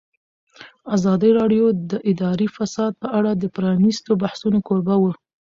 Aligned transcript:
ازادي 0.95 1.29
راډیو 1.39 1.65
د 1.89 1.93
اداري 2.11 2.47
فساد 2.55 2.91
په 3.01 3.07
اړه 3.17 3.31
د 3.35 3.43
پرانیستو 3.55 4.11
بحثونو 4.21 4.59
کوربه 4.67 4.95
وه. 5.01 5.13